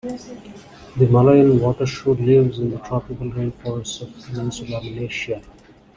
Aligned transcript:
The 0.97 1.05
Malayan 1.05 1.59
water 1.59 1.85
shrew 1.85 2.15
lives 2.15 2.57
in 2.57 2.71
the 2.71 2.79
Tropical 2.79 3.27
Rainforests 3.27 4.01
of 4.01 4.25
Peninsula 4.33 4.81
Malaysia. 4.83 5.39